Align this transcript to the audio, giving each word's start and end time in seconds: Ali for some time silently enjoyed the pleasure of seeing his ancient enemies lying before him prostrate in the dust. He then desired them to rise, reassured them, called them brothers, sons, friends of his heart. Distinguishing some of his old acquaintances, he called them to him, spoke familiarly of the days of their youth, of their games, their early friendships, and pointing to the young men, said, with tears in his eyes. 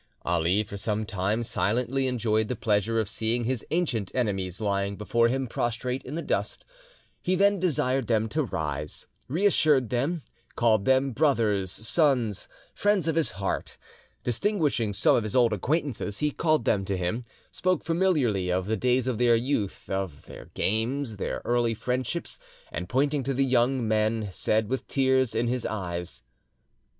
Ali 0.23 0.63
for 0.63 0.77
some 0.77 1.05
time 1.05 1.43
silently 1.43 2.07
enjoyed 2.07 2.47
the 2.47 2.55
pleasure 2.55 2.99
of 2.99 3.07
seeing 3.07 3.43
his 3.43 3.63
ancient 3.69 4.09
enemies 4.15 4.59
lying 4.59 4.95
before 4.95 5.27
him 5.27 5.45
prostrate 5.45 6.01
in 6.03 6.15
the 6.15 6.23
dust. 6.23 6.65
He 7.21 7.35
then 7.35 7.59
desired 7.59 8.07
them 8.07 8.27
to 8.29 8.41
rise, 8.45 9.05
reassured 9.27 9.91
them, 9.91 10.23
called 10.55 10.85
them 10.85 11.11
brothers, 11.11 11.71
sons, 11.71 12.47
friends 12.73 13.07
of 13.07 13.13
his 13.15 13.29
heart. 13.37 13.77
Distinguishing 14.23 14.91
some 14.91 15.15
of 15.15 15.21
his 15.21 15.35
old 15.35 15.53
acquaintances, 15.53 16.17
he 16.17 16.31
called 16.31 16.65
them 16.65 16.83
to 16.85 16.97
him, 16.97 17.23
spoke 17.51 17.83
familiarly 17.83 18.49
of 18.51 18.65
the 18.65 18.75
days 18.77 19.05
of 19.05 19.19
their 19.19 19.35
youth, 19.35 19.87
of 19.87 20.25
their 20.25 20.45
games, 20.55 21.17
their 21.17 21.43
early 21.45 21.75
friendships, 21.75 22.39
and 22.71 22.89
pointing 22.89 23.21
to 23.21 23.35
the 23.35 23.45
young 23.45 23.87
men, 23.87 24.29
said, 24.31 24.67
with 24.67 24.87
tears 24.87 25.35
in 25.35 25.47
his 25.47 25.63
eyes. 25.63 26.23